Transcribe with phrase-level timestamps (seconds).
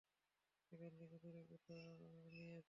[0.71, 1.79] এখান থেকে দূরে কোথাও
[1.79, 2.59] নিয়ে চলো।